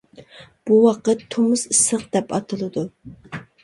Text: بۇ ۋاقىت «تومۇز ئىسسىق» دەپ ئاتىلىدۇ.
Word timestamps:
بۇ 0.69 0.77
ۋاقىت 0.85 1.23
«تومۇز 1.37 1.67
ئىسسىق» 1.69 2.11
دەپ 2.19 2.37
ئاتىلىدۇ. 2.39 2.91